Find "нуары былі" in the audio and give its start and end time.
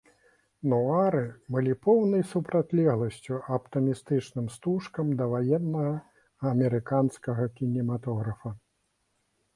0.71-1.73